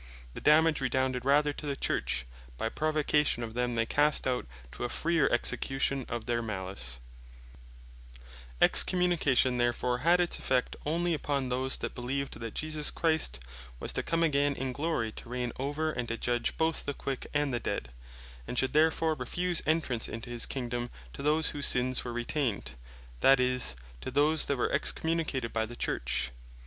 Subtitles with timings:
[0.33, 2.25] The dammage redounded rather to the Church,
[2.57, 6.99] by provocation of them they cast out, to a freer execution of their malice.
[8.09, 8.65] But Upon The Faithfull Only
[9.09, 13.41] Excommunication therefore had its effect onely upon those, that beleeved that Jesus Christ
[13.79, 17.27] was to come again in Glory, to reign over, and to judge both the quick,
[17.31, 17.89] and the dead,
[18.47, 22.71] and should therefore refuse entrance into his Kingdom, to those whose Sins were Retained;
[23.19, 26.31] that is, to those that were Excommunicated by the Church.